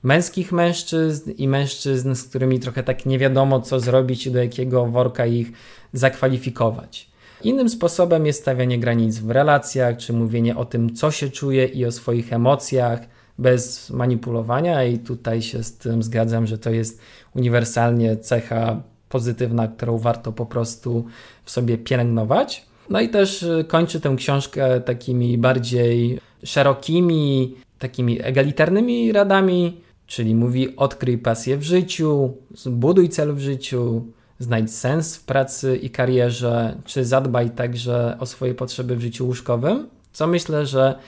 [0.03, 4.87] męskich mężczyzn i mężczyzn, z którymi trochę tak nie wiadomo, co zrobić i do jakiego
[4.87, 5.53] worka ich
[5.93, 7.11] zakwalifikować.
[7.43, 11.85] Innym sposobem jest stawianie granic w relacjach, czy mówienie o tym, co się czuje i
[11.85, 13.01] o swoich emocjach,
[13.39, 17.01] bez manipulowania, i tutaj się z tym zgadzam, że to jest
[17.35, 18.83] uniwersalnie cecha
[19.15, 21.05] pozytywna, którą warto po prostu
[21.45, 22.67] w sobie pielęgnować.
[22.91, 30.77] No i też y, kończy tę książkę takimi bardziej szerokimi, takimi egalitarnymi radami, czyli mówi:
[30.77, 34.05] odkryj pasję w życiu, zbuduj cel w życiu,
[34.39, 39.89] znajdź sens w pracy i karierze, czy zadbaj także o swoje potrzeby w życiu łóżkowym.
[40.13, 40.99] Co myślę, że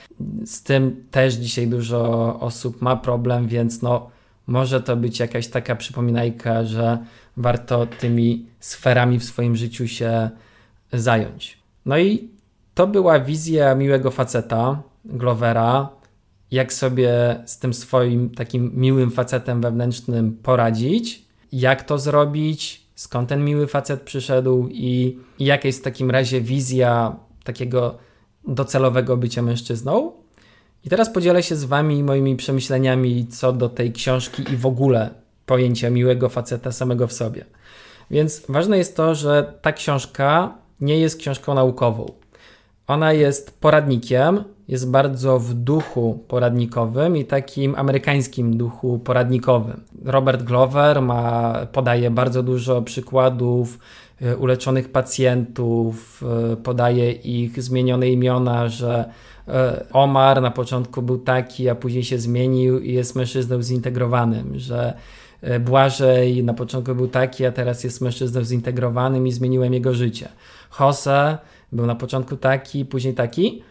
[0.45, 1.99] z tym też dzisiaj dużo
[2.39, 4.09] osób ma problem, więc no,
[4.47, 6.97] może to być jakaś taka przypominajka, że
[7.37, 10.29] warto tymi sferami w swoim życiu się
[10.93, 11.57] zająć.
[11.85, 12.29] No i
[12.73, 15.89] to była wizja miłego faceta, Glovera,
[16.51, 17.11] jak sobie
[17.45, 24.01] z tym swoim takim miłym facetem wewnętrznym poradzić, jak to zrobić, skąd ten miły facet
[24.01, 27.97] przyszedł i, i jaka jest w takim razie wizja takiego
[28.47, 30.11] docelowego bycia mężczyzną.
[30.85, 35.26] I teraz podzielę się z Wami moimi przemyśleniami co do tej książki i w ogóle
[35.47, 37.45] pojęcia miłego faceta samego w sobie.
[38.11, 42.11] Więc ważne jest to, że ta książka nie jest książką naukową.
[42.87, 49.81] Ona jest poradnikiem, jest bardzo w duchu poradnikowym i takim amerykańskim duchu poradnikowym.
[50.05, 53.79] Robert Glover ma, podaje bardzo dużo przykładów
[54.21, 59.05] e, uleczonych pacjentów, e, podaje ich zmienione imiona, że
[59.47, 64.93] e, Omar na początku był taki, a później się zmienił i jest mężczyzną zintegrowanym, że
[65.59, 70.29] Błażej na początku był taki, a teraz jest mężczyzną zintegrowanym i zmieniłem jego życie.
[70.79, 71.37] Jose
[71.71, 73.63] był na początku taki, później taki.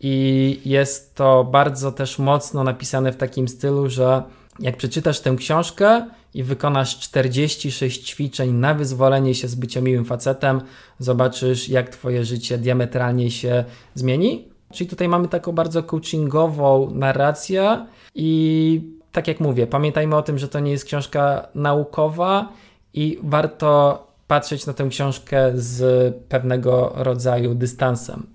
[0.00, 4.22] I jest to bardzo też mocno napisane w takim stylu, że
[4.60, 10.60] jak przeczytasz tę książkę i wykonasz 46 ćwiczeń na wyzwolenie się z bycia miłym facetem,
[10.98, 14.48] zobaczysz, jak Twoje życie diametralnie się zmieni.
[14.72, 18.80] Czyli tutaj mamy taką bardzo coachingową narrację i
[19.14, 22.48] tak jak mówię, pamiętajmy o tym, że to nie jest książka naukowa
[22.94, 28.26] i warto patrzeć na tę książkę z pewnego rodzaju dystansem.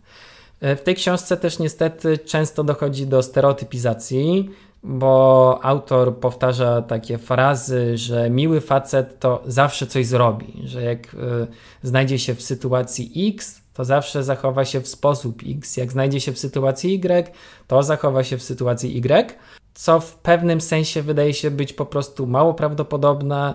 [0.62, 4.50] E, w tej książce też niestety często dochodzi do stereotypizacji,
[4.84, 11.18] bo autor powtarza takie frazy, że miły facet to zawsze coś zrobi, że jak y,
[11.84, 16.32] znajdzie się w sytuacji X, to zawsze zachowa się w sposób X, jak znajdzie się
[16.32, 17.32] w sytuacji Y,
[17.68, 19.38] to zachowa się w sytuacji Y,
[19.80, 23.54] co w pewnym sensie wydaje się być po prostu mało prawdopodobne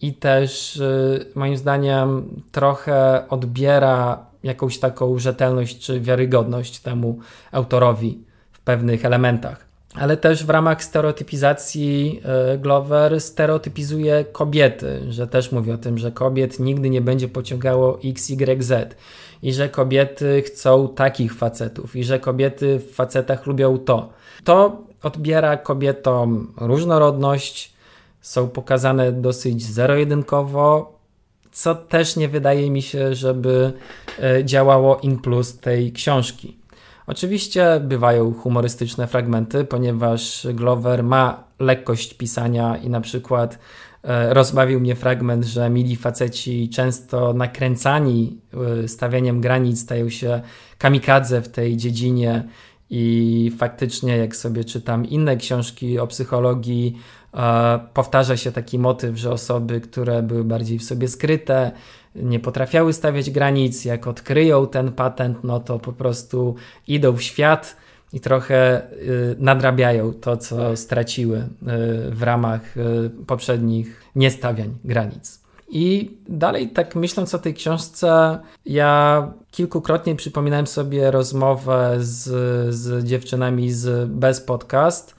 [0.00, 7.18] i też y, moim zdaniem trochę odbiera jakąś taką rzetelność czy wiarygodność temu
[7.52, 8.18] autorowi
[8.52, 9.66] w pewnych elementach.
[9.94, 12.20] Ale też w ramach stereotypizacji
[12.54, 17.98] y, Glover stereotypizuje kobiety, że też mówi o tym, że kobiet nigdy nie będzie pociągało
[18.04, 18.96] X, Y, Z
[19.42, 24.12] i że kobiety chcą takich facetów i że kobiety w facetach lubią to.
[24.44, 27.72] To odbiera kobietom różnorodność,
[28.20, 30.98] są pokazane dosyć zero-jedynkowo,
[31.52, 33.72] co też nie wydaje mi się, żeby
[34.22, 36.60] e, działało in plus tej książki.
[37.06, 43.58] Oczywiście bywają humorystyczne fragmenty, ponieważ Glover ma lekkość pisania i na przykład
[44.02, 48.40] e, rozbawił mnie fragment, że mili faceci często nakręcani
[48.84, 50.40] e, stawianiem granic stają się
[50.78, 52.44] kamikadze w tej dziedzinie
[52.90, 56.98] i faktycznie jak sobie czytam inne książki o psychologii,
[57.94, 61.72] powtarza się taki motyw, że osoby, które były bardziej w sobie skryte,
[62.14, 66.54] nie potrafiały stawiać granic, jak odkryją ten patent, no to po prostu
[66.88, 67.76] idą w świat
[68.12, 71.46] i trochę y, nadrabiają to, co straciły y,
[72.10, 75.39] w ramach y, poprzednich niestawiań granic.
[75.72, 82.24] I dalej, tak myśląc o tej książce, ja kilkukrotnie przypominałem sobie rozmowę z,
[82.74, 85.14] z dziewczynami z Bez Podcast,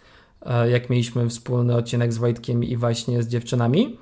[0.72, 3.98] jak mieliśmy wspólny odcinek z Wojtkiem i właśnie z dziewczynami.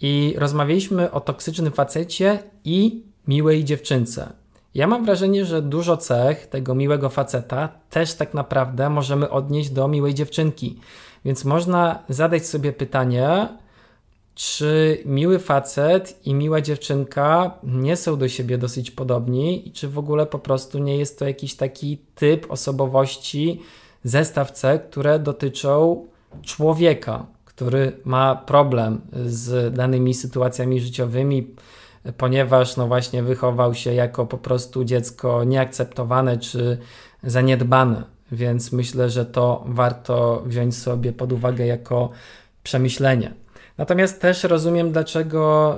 [0.00, 4.32] I rozmawialiśmy o toksycznym facecie i miłej dziewczynce.
[4.74, 9.88] Ja mam wrażenie, że dużo cech tego miłego faceta też tak naprawdę możemy odnieść do
[9.88, 10.80] miłej dziewczynki.
[11.24, 13.48] Więc można zadać sobie pytanie,
[14.36, 19.98] czy miły facet i miła dziewczynka nie są do siebie dosyć podobni i czy w
[19.98, 23.62] ogóle po prostu nie jest to jakiś taki typ osobowości,
[24.04, 26.06] zestaw cech, które dotyczą
[26.42, 31.54] człowieka, który ma problem z danymi sytuacjami życiowymi,
[32.16, 36.78] ponieważ no właśnie wychował się jako po prostu dziecko nieakceptowane czy
[37.22, 38.04] zaniedbane.
[38.32, 42.10] Więc myślę, że to warto wziąć sobie pod uwagę jako
[42.62, 43.45] przemyślenie.
[43.78, 45.74] Natomiast też rozumiem, dlaczego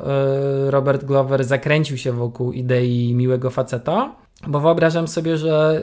[0.66, 4.14] e, Robert Glover zakręcił się wokół idei miłego faceta,
[4.46, 5.82] bo wyobrażam sobie, że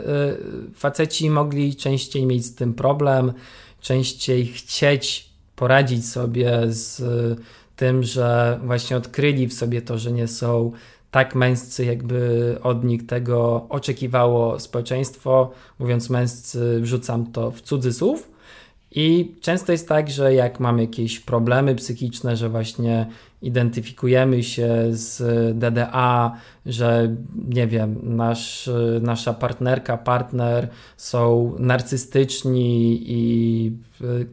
[0.72, 3.34] e, faceci mogli częściej mieć z tym problem,
[3.82, 7.04] częściej chcieć poradzić sobie z
[7.76, 10.72] tym, że właśnie odkryli w sobie to, że nie są
[11.12, 15.52] tak męscy, jakby od nich tego oczekiwało społeczeństwo.
[15.80, 18.35] Mówiąc męscy, wrzucam to w cudzysłów.
[18.96, 23.08] I często jest tak, że jak mamy jakieś problemy psychiczne, że właśnie
[23.42, 25.22] identyfikujemy się z
[25.58, 26.36] DDA,
[26.66, 27.16] że
[27.48, 28.70] nie wiem, nasz,
[29.02, 30.68] nasza partnerka, partner
[30.98, 33.72] są narcystyczni i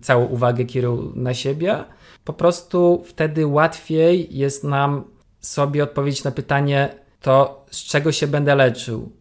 [0.01, 1.85] całą uwagę kierują na siebie,
[2.25, 5.05] po prostu wtedy łatwiej jest nam
[5.41, 9.13] sobie odpowiedzieć na pytanie, to z czego się będę leczył,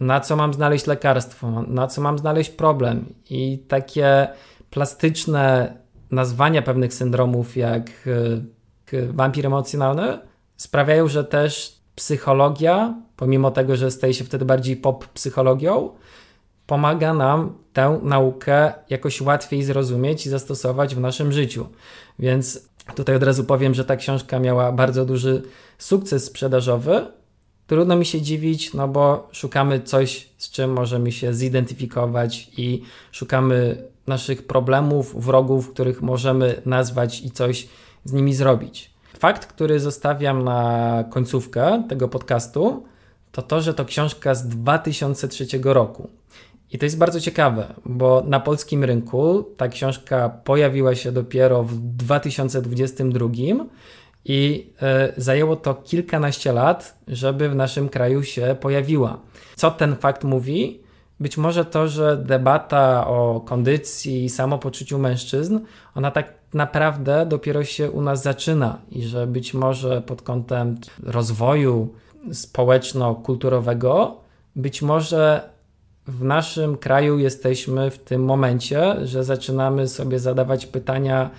[0.00, 3.14] na co mam znaleźć lekarstwo, na co mam znaleźć problem.
[3.30, 4.28] I takie
[4.72, 5.76] plastyczne
[6.10, 7.90] nazwania pewnych syndromów, jak
[9.08, 10.18] wampir emocjonalny,
[10.56, 15.90] sprawiają, że też psychologia, pomimo tego, że staje się wtedy bardziej pop psychologią,
[16.66, 21.66] pomaga nam tę naukę jakoś łatwiej zrozumieć i zastosować w naszym życiu.
[22.18, 25.42] Więc tutaj od razu powiem, że ta książka miała bardzo duży
[25.78, 27.06] sukces sprzedażowy.
[27.66, 33.84] Trudno mi się dziwić, no bo szukamy coś, z czym możemy się zidentyfikować i szukamy
[34.06, 37.68] naszych problemów, wrogów, których możemy nazwać i coś
[38.04, 38.90] z nimi zrobić.
[39.18, 42.84] Fakt, który zostawiam na końcówkę tego podcastu,
[43.32, 46.08] to to, że to książka z 2003 roku.
[46.72, 51.78] I to jest bardzo ciekawe, bo na polskim rynku ta książka pojawiła się dopiero w
[51.78, 53.28] 2022
[54.24, 54.70] i
[55.16, 59.20] y, zajęło to kilkanaście lat, żeby w naszym kraju się pojawiła.
[59.56, 60.81] Co ten fakt mówi?
[61.22, 65.58] Być może to, że debata o kondycji i samopoczuciu mężczyzn,
[65.94, 71.88] ona tak naprawdę dopiero się u nas zaczyna i że być może pod kątem rozwoju
[72.32, 74.16] społeczno-kulturowego,
[74.56, 75.50] być może
[76.06, 81.30] w naszym kraju jesteśmy w tym momencie, że zaczynamy sobie zadawać pytania,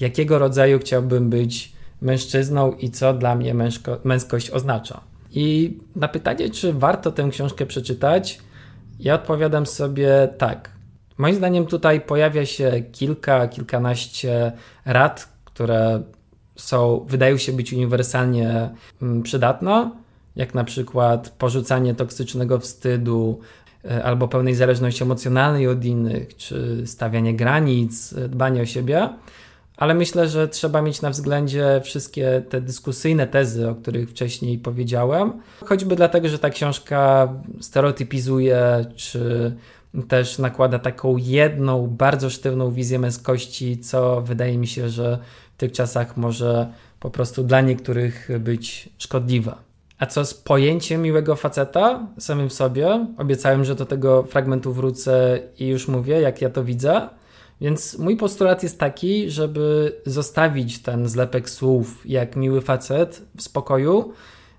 [0.00, 5.00] jakiego rodzaju chciałbym być mężczyzną i co dla mnie mężko, męskość oznacza.
[5.32, 8.46] I na pytanie, czy warto tę książkę przeczytać,
[8.98, 10.70] ja odpowiadam sobie tak.
[11.18, 14.52] Moim zdaniem tutaj pojawia się kilka, kilkanaście
[14.84, 16.02] rad, które
[16.56, 18.70] są, wydają się być uniwersalnie
[19.02, 19.90] mm, przydatne,
[20.36, 23.40] jak na przykład porzucanie toksycznego wstydu,
[23.90, 29.08] E, albo pełnej zależności emocjonalnej od innych, czy stawianie granic, e, dbanie o siebie,
[29.76, 35.32] ale myślę, że trzeba mieć na względzie wszystkie te dyskusyjne tezy, o których wcześniej powiedziałem,
[35.64, 39.52] choćby dlatego, że ta książka stereotypizuje, czy
[40.08, 45.18] też nakłada taką jedną, bardzo sztywną wizję męskości, co wydaje mi się, że
[45.54, 49.54] w tych czasach może po prostu dla niektórych być szkodliwe.
[49.98, 53.06] A co z pojęciem miłego faceta samym sobie?
[53.18, 57.08] Obiecałem, że do tego fragmentu wrócę i już mówię, jak ja to widzę.
[57.60, 64.12] Więc mój postulat jest taki, żeby zostawić ten zlepek słów jak miły facet w spokoju,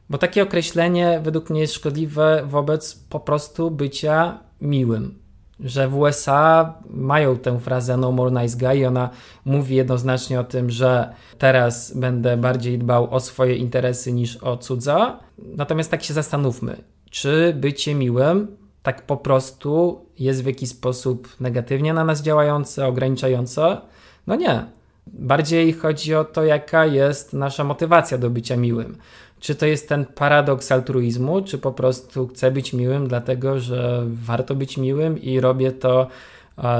[0.09, 5.19] bo takie określenie według mnie jest szkodliwe wobec po prostu bycia miłym.
[5.59, 9.09] że w USA mają tę frazę no more nice guy i ona
[9.45, 15.19] mówi jednoznacznie o tym, że teraz będę bardziej dbał o swoje interesy niż o cudza.
[15.37, 16.77] Natomiast tak się zastanówmy,
[17.09, 23.81] czy bycie miłym tak po prostu jest w jakiś sposób negatywnie na nas działające, ograniczające?
[24.27, 24.65] No nie.
[25.07, 28.97] Bardziej chodzi o to, jaka jest nasza motywacja do bycia miłym.
[29.39, 34.55] Czy to jest ten paradoks altruizmu, czy po prostu chcę być miłym, dlatego że warto
[34.55, 36.07] być miłym i robię to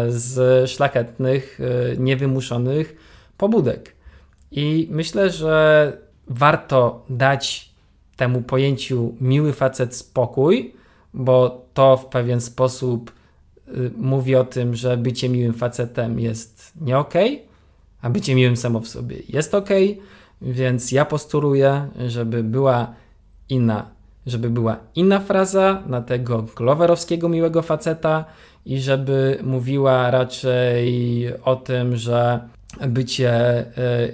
[0.08, 1.60] z szlachetnych,
[1.94, 2.96] e, niewymuszonych
[3.38, 3.96] pobudek.
[4.52, 7.70] I myślę, że warto dać
[8.16, 10.74] temu pojęciu miły facet spokój,
[11.14, 13.17] bo to w pewien sposób y,
[13.98, 17.48] mówi o tym, że bycie miłym facetem jest nie okej, okay,
[18.02, 19.92] a bycie miłym samo w sobie jest okej.
[19.92, 22.94] Okay więc ja postuluję, żeby była
[23.50, 23.90] inna,
[24.26, 28.26] żeby była inna fraza na tego glowerowskiego miłego faceta
[28.66, 32.40] i żeby mówiła raczej o tym, że
[32.88, 33.66] bycie e,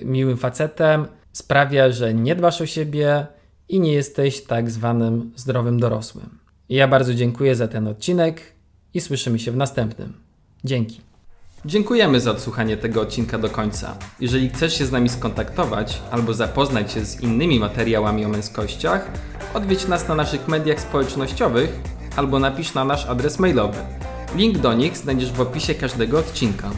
[0.05, 3.27] miłym facetem sprawia, że nie dbasz o siebie
[3.69, 6.39] i nie jesteś tak zwanym zdrowym dorosłym.
[6.69, 8.52] I ja bardzo dziękuję za ten odcinek
[8.93, 10.13] i słyszymy się w następnym.
[10.63, 11.01] Dzięki.
[11.65, 13.97] Dziękujemy za odsłuchanie tego odcinka do końca.
[14.19, 19.11] Jeżeli chcesz się z nami skontaktować albo zapoznać się z innymi materiałami o męskościach,
[19.53, 21.79] odwiedź nas na naszych mediach społecznościowych
[22.15, 23.77] albo napisz na nasz adres mailowy.
[24.35, 26.71] Link do nich znajdziesz w opisie każdego odcinka.